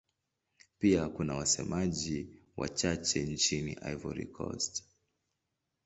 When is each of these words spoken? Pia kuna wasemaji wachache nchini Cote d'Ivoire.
Pia 0.79 1.09
kuna 1.09 1.35
wasemaji 1.35 2.29
wachache 2.57 3.23
nchini 3.23 3.75
Cote 3.75 3.89
d'Ivoire. 3.95 4.83